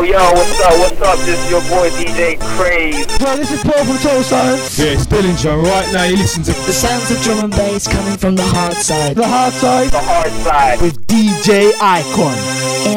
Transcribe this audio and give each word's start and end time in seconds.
Yo, 0.00 0.06
yo, 0.06 0.32
what's 0.32 0.60
up, 0.62 0.72
what's 0.80 1.00
up? 1.02 1.18
This 1.26 1.36
is 1.44 1.50
your 1.50 1.60
boy 1.68 1.90
DJ 1.90 2.40
Craze. 2.56 3.04
Bro, 3.18 3.36
this 3.36 3.52
is 3.52 3.62
Paul 3.62 3.84
from 3.84 3.98
Total 3.98 4.22
Science. 4.22 4.78
Yeah, 4.78 4.96
it's 4.96 5.06
Billinger. 5.06 5.58
Right 5.58 5.92
now, 5.92 6.04
you 6.04 6.16
listen 6.16 6.42
to 6.44 6.52
The 6.52 6.72
sounds 6.72 7.10
of 7.10 7.20
drum 7.20 7.44
and 7.44 7.52
bass 7.52 7.86
coming 7.86 8.16
from 8.16 8.34
the 8.34 8.42
hard 8.42 8.72
side. 8.72 9.14
The 9.14 9.28
hard 9.28 9.52
side 9.52 9.90
The 9.90 10.00
hard 10.00 10.32
side. 10.40 10.80
with 10.80 11.06
DJ 11.06 11.72
Aikhan. 11.72 12.32
In 12.86 12.96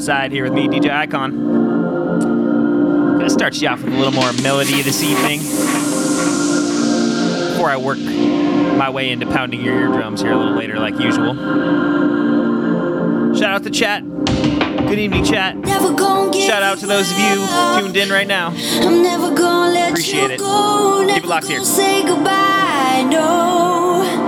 tuned 0.00 0.22
into 0.22 0.30
the 0.30 0.30
hard 0.30 0.30
side 0.30 0.32
here 0.32 0.44
with 0.44 0.52
me, 0.52 0.68
DJ 0.68 0.90
Aikhan. 0.90 1.30
Gonna 3.18 3.30
start 3.30 3.60
you 3.60 3.68
off 3.68 3.82
with 3.82 3.92
a 3.92 3.96
little 3.96 4.12
more 4.12 4.32
melody 4.42 4.82
this 4.82 5.02
evening 5.02 5.40
before 7.50 7.70
I 7.70 7.76
work 7.76 7.98
my 7.98 8.88
way 8.88 9.10
into 9.10 9.26
pounding 9.26 9.60
your 9.62 9.78
eardrums 9.78 10.22
here 10.22 10.32
a 10.32 10.36
little 10.36 10.54
later, 10.54 10.78
like 10.78 10.98
usual. 10.98 11.34
Shout 13.34 13.50
out 13.52 13.62
to 13.64 13.70
chat. 13.70 14.02
Good 14.86 14.98
evening, 14.98 15.24
chat. 15.24 15.56
Never 15.56 15.92
gonna 15.92 16.30
give 16.32 16.42
Shout 16.42 16.62
out 16.62 16.78
to 16.78 16.86
those 16.86 17.10
of 17.12 17.18
you 17.18 17.46
tuned 17.80 17.96
in 17.96 18.10
right 18.10 18.26
now. 18.26 18.48
I'm 18.82 19.02
never 19.02 19.34
gonna 19.34 19.72
let 19.72 19.90
Appreciate 19.90 20.28
you 20.28 20.30
it. 20.30 20.38
go. 20.38 21.06
Keep 21.06 21.24
it 21.24 21.28
locked 21.28 21.48
here. 21.48 21.62
say 21.64 22.02
goodbye. 22.04 23.06
No. 23.10 24.19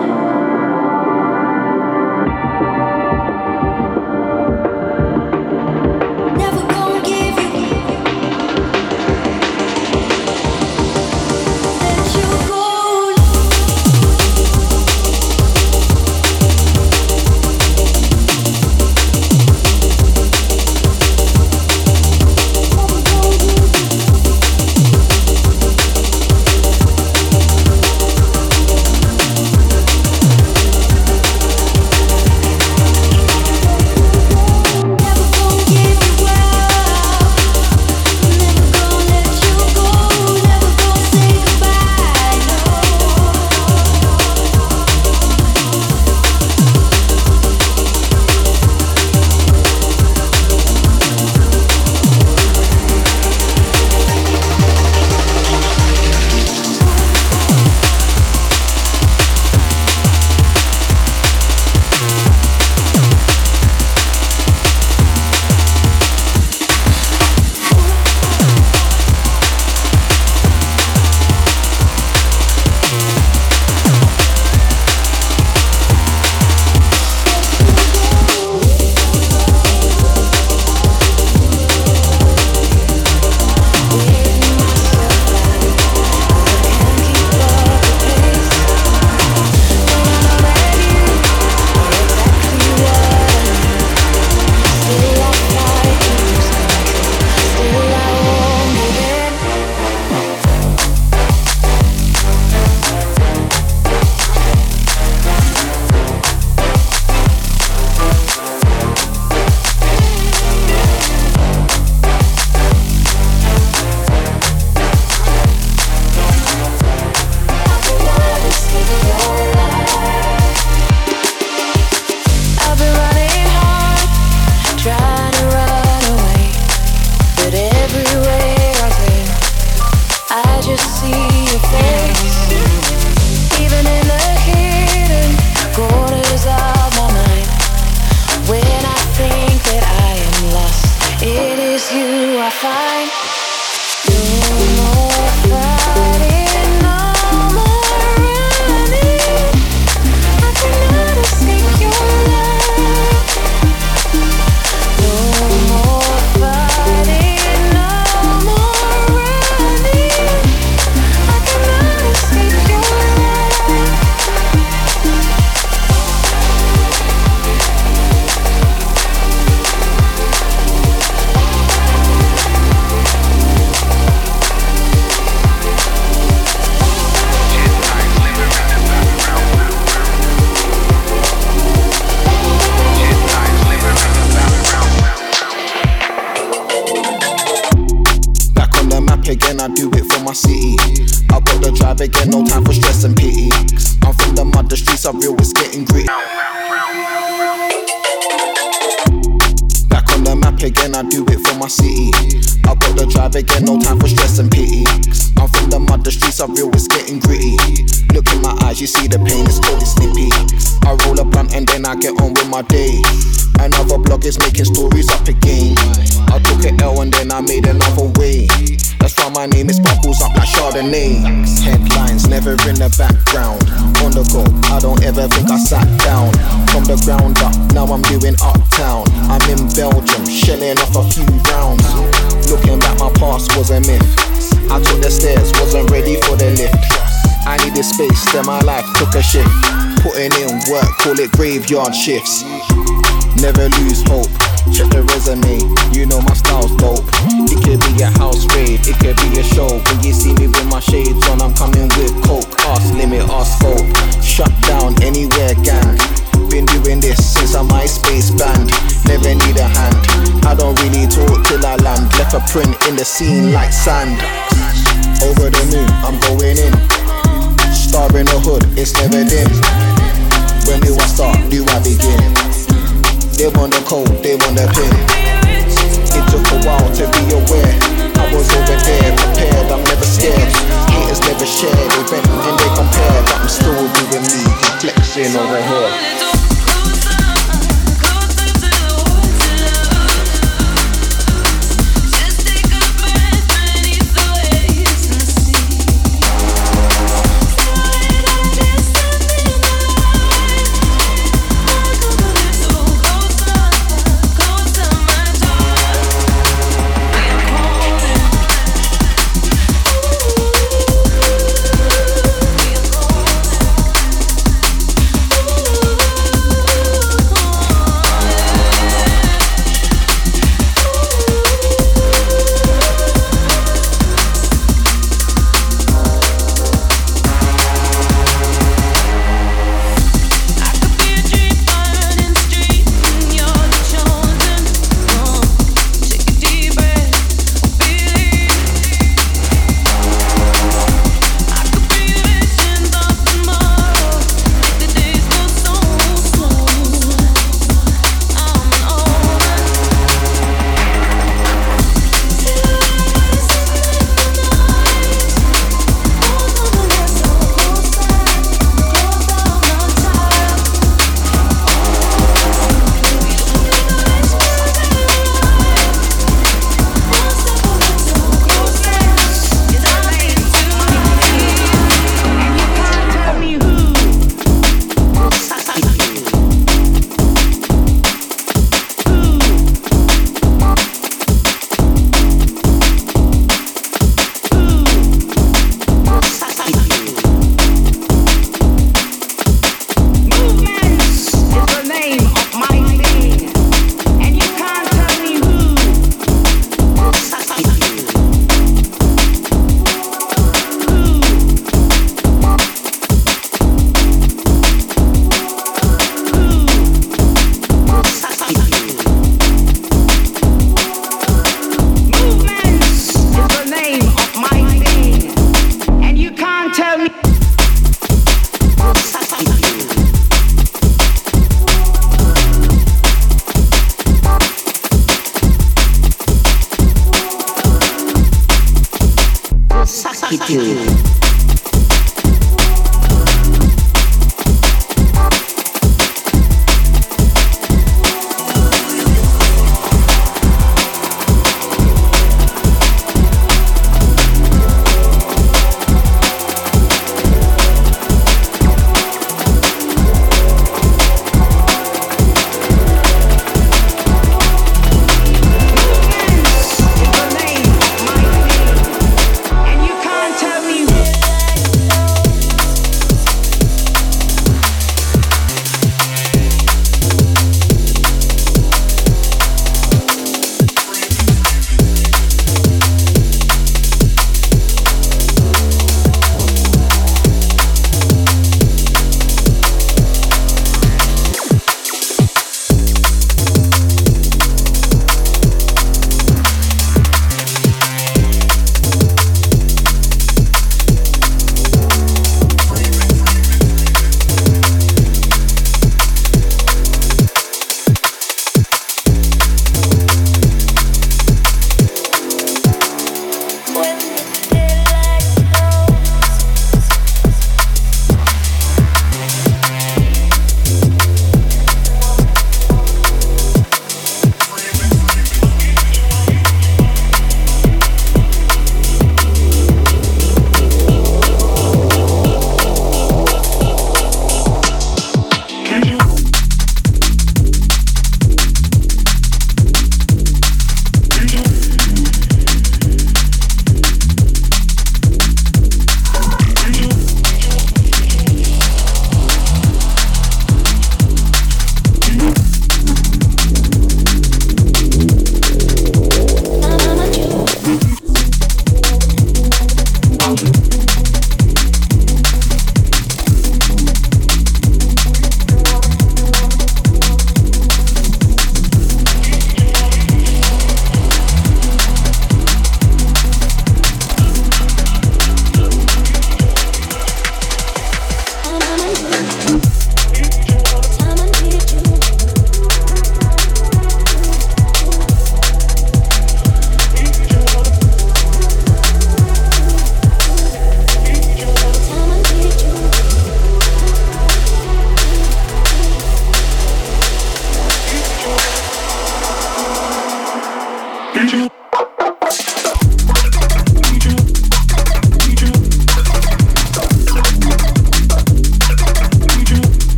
Graveyard 241.73 241.95
shifts. 241.95 242.42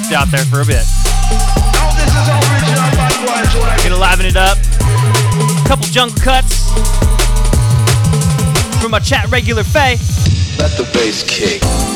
tripped 0.00 0.12
out 0.12 0.28
there 0.28 0.44
for 0.46 0.60
a 0.60 0.64
bit. 0.64 0.84
Gonna 3.84 3.96
liven 3.96 4.26
it 4.26 4.36
up. 4.36 4.58
A 4.58 5.68
Couple 5.68 5.84
jungle 5.84 6.20
cuts 6.20 6.72
from 8.82 8.90
my 8.90 8.98
chat 8.98 9.30
regular 9.30 9.62
Faye. 9.62 9.98
Let 10.58 10.76
the 10.76 10.90
bass 10.92 11.22
kick. 11.22 11.93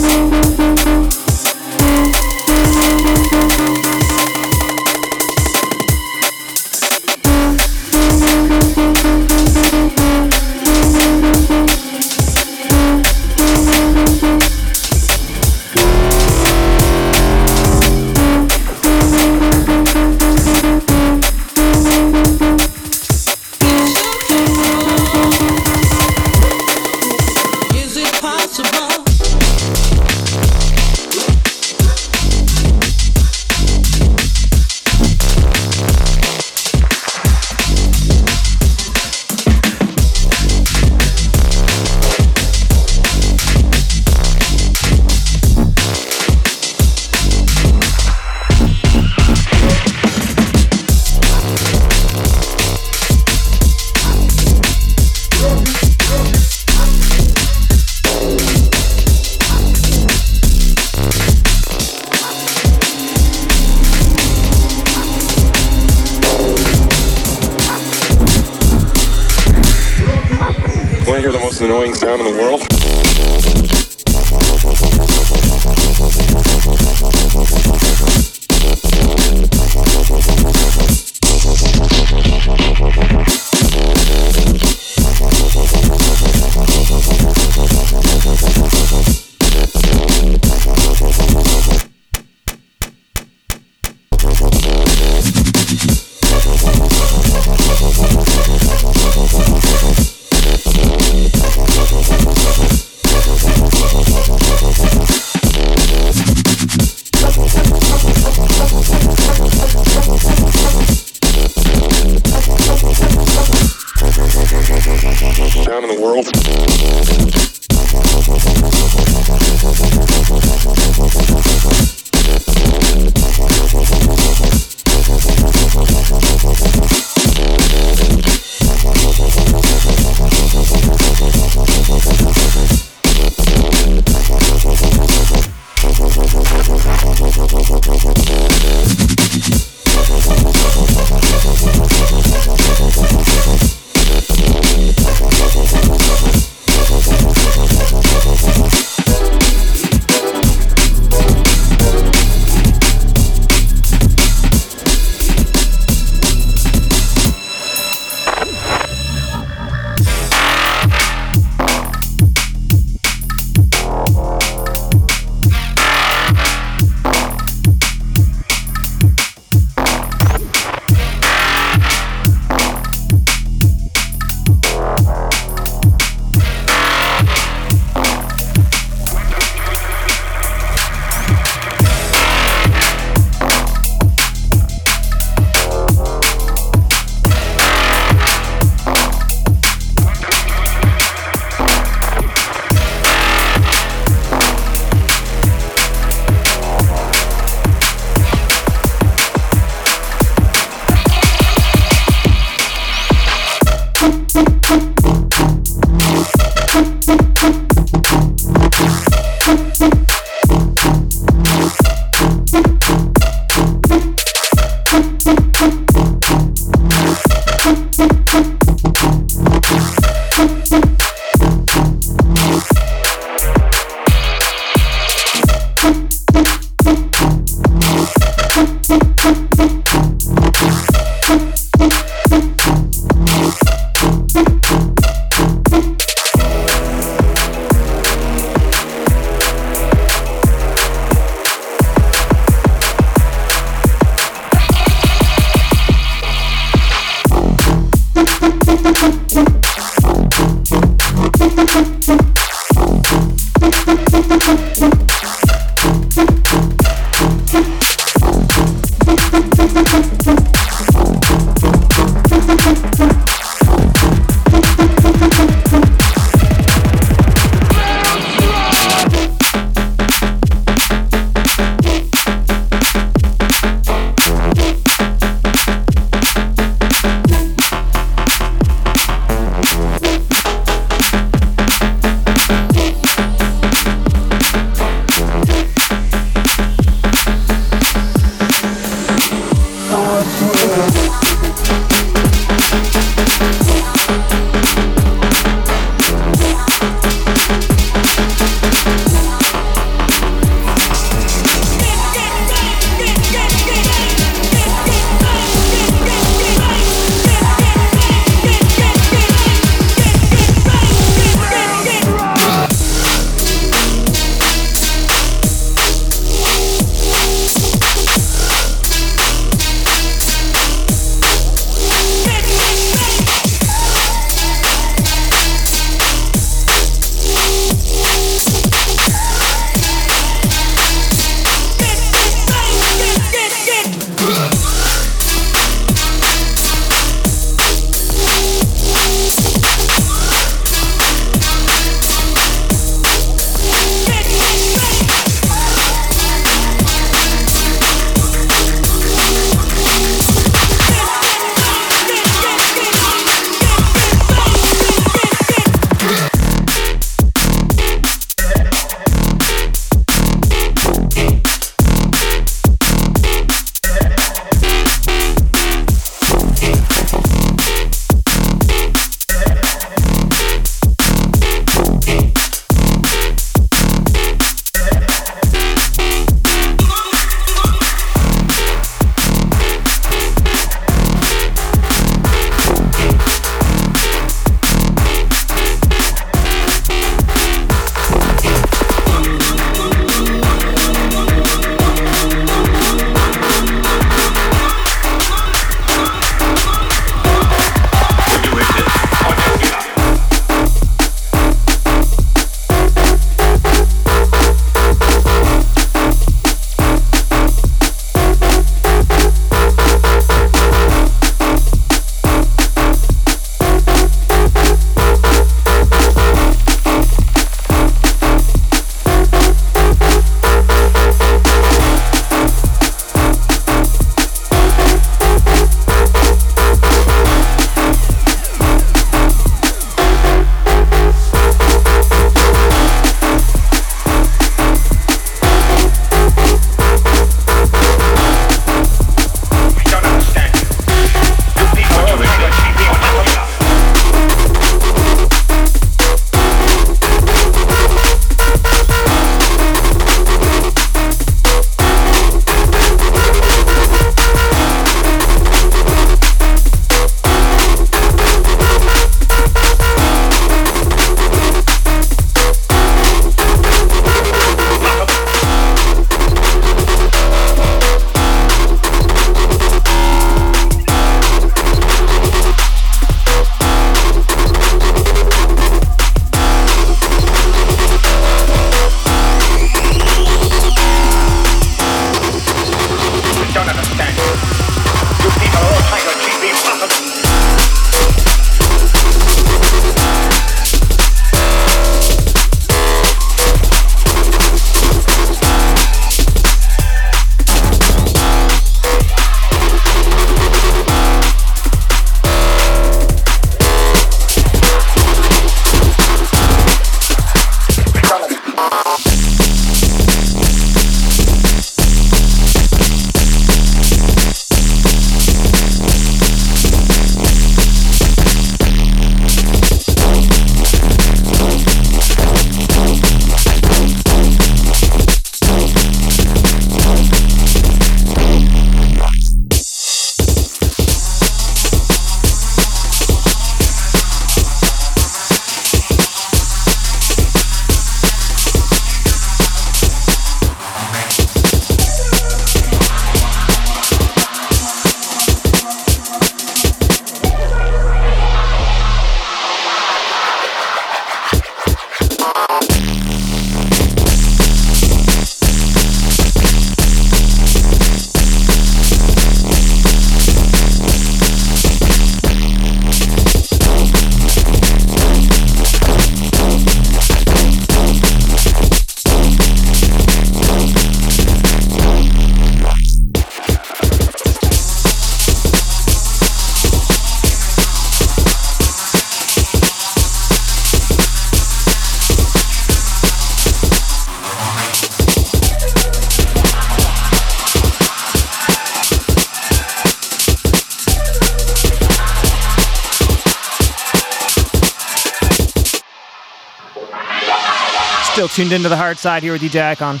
Tuned 598.40 598.52
into 598.56 598.70
the 598.70 598.74
Hardside 598.74 599.20
here 599.20 599.34
with 599.36 599.42
DJ 599.42 599.60
Aikhan. 599.60 600.00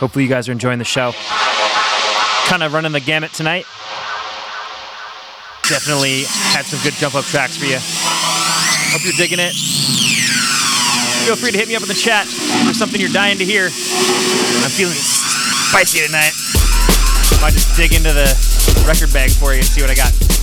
Hopefully, 0.00 0.24
you 0.24 0.30
guys 0.30 0.48
are 0.48 0.52
enjoying 0.52 0.78
the 0.78 0.84
show. 0.88 1.12
Kind 2.48 2.62
of 2.62 2.72
running 2.72 2.92
the 2.92 3.04
gamut 3.04 3.34
tonight. 3.34 3.68
Definitely 5.68 6.24
had 6.56 6.64
some 6.64 6.80
good 6.80 6.94
jump 6.94 7.14
up 7.16 7.26
tracks 7.26 7.58
for 7.58 7.66
you. 7.66 7.76
Hope 8.96 9.04
you're 9.04 9.12
digging 9.12 9.44
it. 9.44 9.52
Feel 11.28 11.36
free 11.36 11.52
to 11.52 11.58
hit 11.58 11.68
me 11.68 11.76
up 11.76 11.82
in 11.82 11.88
the 11.88 11.92
chat 11.92 12.24
there's 12.64 12.78
something 12.78 12.98
you're 12.98 13.12
dying 13.12 13.36
to 13.36 13.44
hear. 13.44 13.64
I'm 14.64 14.72
feeling 14.72 14.96
spicy 14.96 16.00
tonight. 16.06 16.32
I 16.32 17.38
might 17.42 17.52
just 17.52 17.76
dig 17.76 17.92
into 17.92 18.14
the 18.14 18.32
record 18.88 19.12
bag 19.12 19.28
for 19.28 19.52
you 19.52 19.58
and 19.58 19.66
see 19.66 19.82
what 19.82 19.90
I 19.90 19.94
got. 20.00 20.39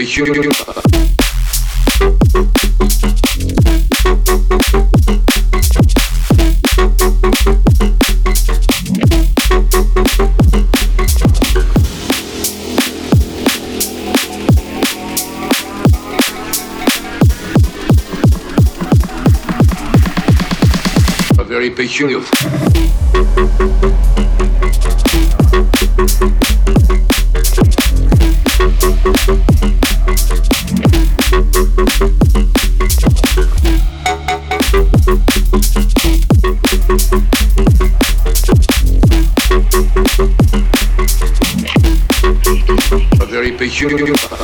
peculiar 0.00 0.79
peculiar. 21.80 22.20
Very 43.30 43.52
peculiar. 43.52 44.39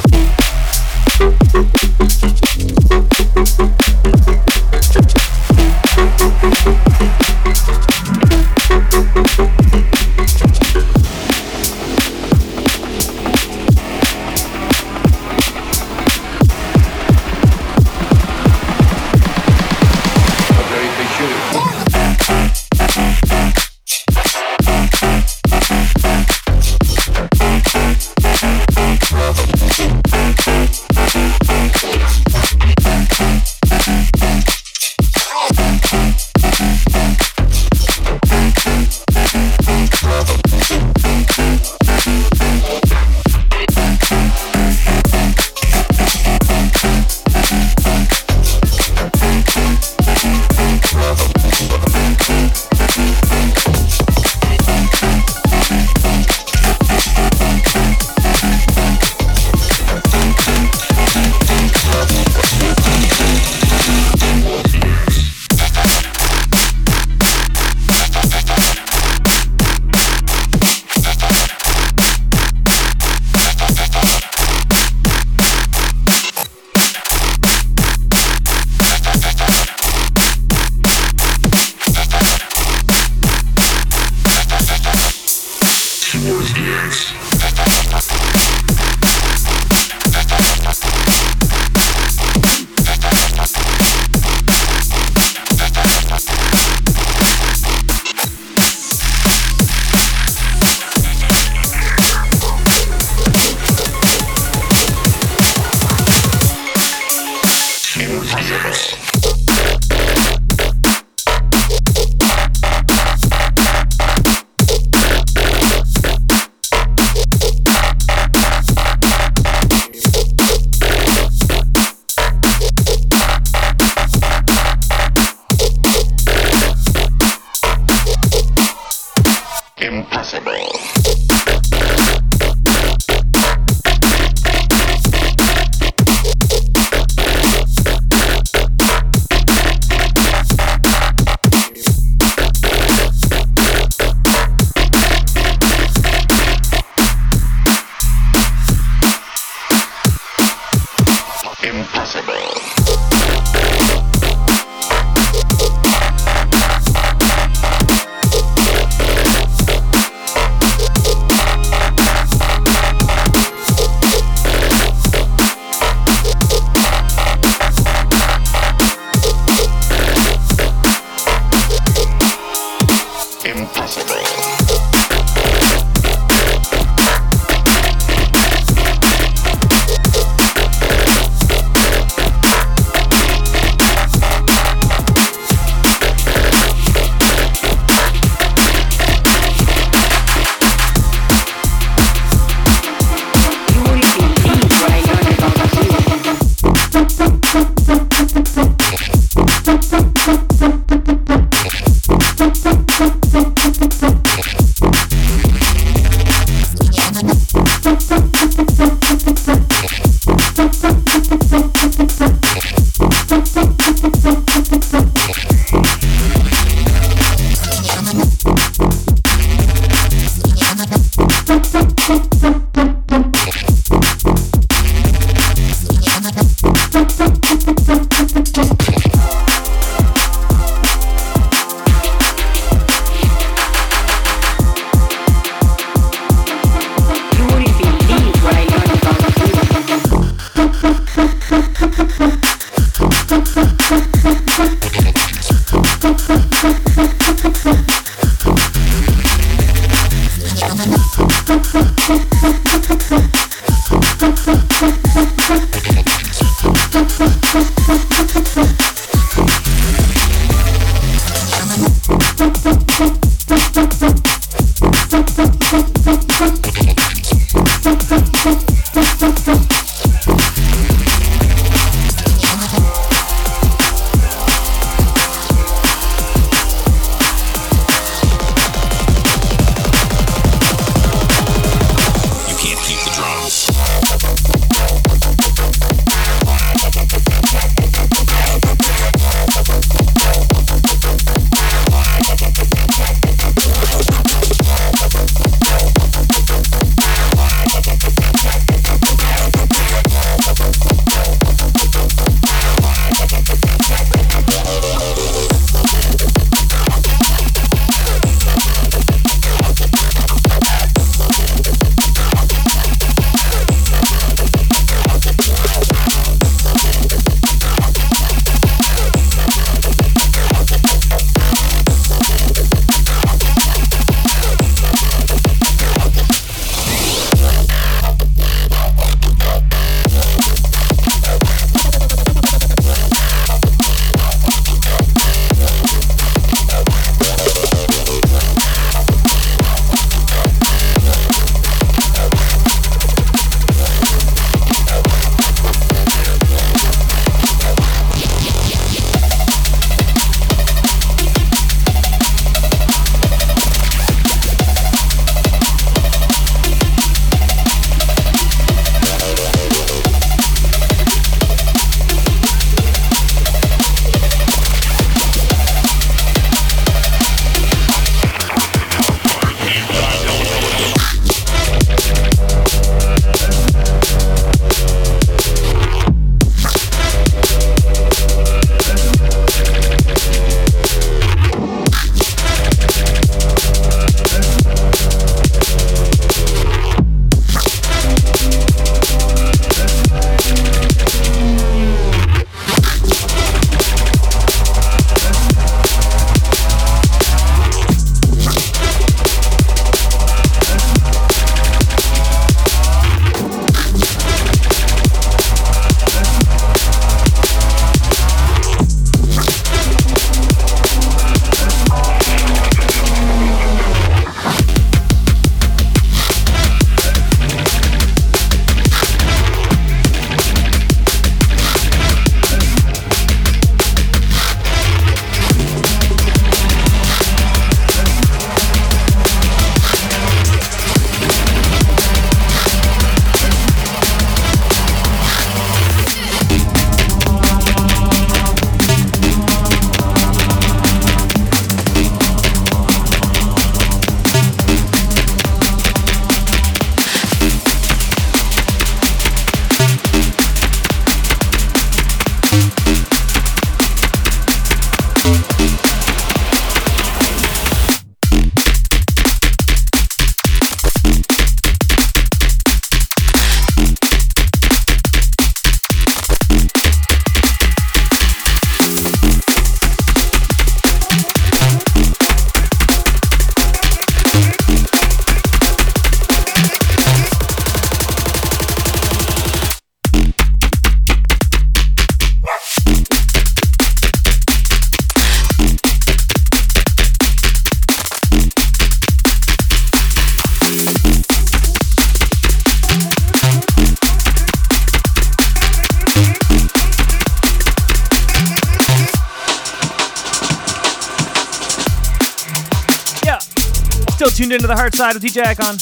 Into 504.56 504.68
the 504.68 504.74
Hardside 504.74 505.12
with 505.12 505.22
DJ 505.22 505.42
Aikhan. 505.42 505.76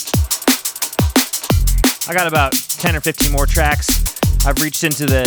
I 2.08 2.12
got 2.12 2.26
about 2.26 2.54
10 2.54 2.96
or 2.96 3.00
15 3.00 3.30
more 3.30 3.46
tracks. 3.46 3.86
I've 4.44 4.60
reached 4.60 4.82
into 4.82 5.06
the 5.06 5.22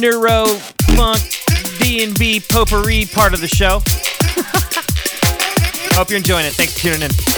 neuro 0.00 0.46
funk 0.96 1.22
D&B 1.78 2.40
potpourri 2.40 3.04
part 3.04 3.32
of 3.32 3.40
the 3.40 3.46
show. 3.46 3.80
Hope 5.94 6.10
you're 6.10 6.16
enjoying 6.18 6.46
it. 6.46 6.54
Thanks 6.54 6.72
for 6.72 6.80
tuning 6.80 7.02
in. 7.02 7.37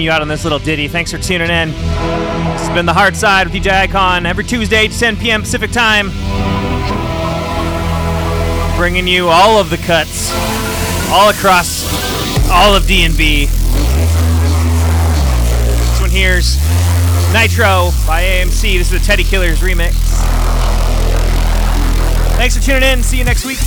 Taking 0.00 0.06
you 0.06 0.12
out 0.12 0.22
on 0.22 0.28
this 0.28 0.44
little 0.44 0.58
ditty. 0.58 0.88
Thanks 0.88 1.12
for 1.12 1.18
tuning 1.18 1.50
in. 1.50 1.72
This 1.72 1.76
has 1.78 2.70
been 2.70 2.86
the 2.86 2.92
Hardside 2.94 3.44
with 3.44 3.52
DJ 3.52 3.86
Aikhan 3.86 4.24
every 4.24 4.44
Tuesday, 4.44 4.88
10 4.88 5.18
p.m. 5.18 5.42
Pacific 5.42 5.70
time. 5.72 6.06
Bringing 8.78 9.06
you 9.06 9.28
all 9.28 9.58
of 9.58 9.68
the 9.68 9.76
cuts, 9.76 10.32
all 11.10 11.28
across 11.28 11.84
all 12.50 12.74
of 12.74 12.86
D&B. 12.86 13.44
This 13.44 13.50
one 16.00 16.08
here's 16.08 16.56
Nitro 17.34 17.90
by 18.06 18.22
AMC. 18.22 18.78
This 18.78 18.90
is 18.90 19.02
a 19.02 19.04
Teddy 19.04 19.24
Killerz 19.24 19.56
remix. 19.56 19.92
Thanks 22.38 22.56
for 22.56 22.62
tuning 22.62 22.84
in. 22.84 23.02
See 23.02 23.18
you 23.18 23.24
next 23.24 23.44
week. 23.44 23.58